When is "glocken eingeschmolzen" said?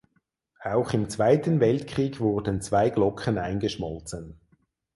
2.89-4.39